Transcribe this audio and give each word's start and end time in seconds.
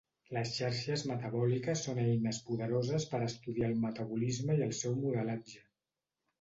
Les 0.35 0.53
xarxes 0.53 1.03
metabòliques 1.11 1.83
són 1.89 2.01
eines 2.05 2.41
poderoses 2.49 3.07
per 3.13 3.21
estudiar 3.29 3.71
el 3.71 3.79
metabolisme 3.87 4.59
i 4.59 4.67
el 4.71 4.77
seu 4.83 5.01
modelatge. 5.07 5.67